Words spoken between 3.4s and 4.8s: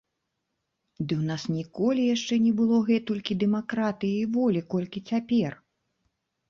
дэмакратыі і волі,